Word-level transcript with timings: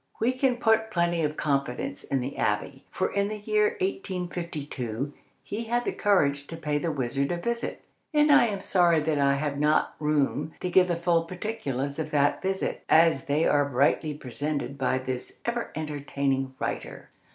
We 0.19 0.31
can 0.33 0.57
put 0.57 0.89
plenty 0.89 1.21
of 1.21 1.37
confidence 1.37 2.03
in 2.03 2.21
the 2.21 2.33
abbé, 2.39 2.81
for 2.89 3.13
in 3.13 3.27
the 3.27 3.37
year 3.37 3.77
1852 3.81 5.13
he 5.43 5.65
had 5.65 5.85
the 5.85 5.91
courage 5.91 6.47
to 6.47 6.57
pay 6.57 6.79
the 6.79 6.91
wizard 6.91 7.31
a 7.31 7.37
visit, 7.37 7.83
and 8.11 8.31
I 8.31 8.47
am 8.47 8.61
sorry 8.61 8.99
that 9.01 9.19
I 9.19 9.35
have 9.35 9.59
not 9.59 9.93
room 9.99 10.53
to 10.59 10.71
give 10.71 10.87
the 10.87 10.95
full 10.95 11.25
particulars 11.25 11.99
of 11.99 12.09
that 12.09 12.41
visit 12.41 12.83
as 12.89 13.25
they 13.25 13.45
are 13.47 13.69
brightly 13.69 14.15
presented 14.15 14.75
by 14.75 14.97
this 14.97 15.33
ever 15.45 15.69
entertaining 15.75 16.55
writer. 16.57 17.11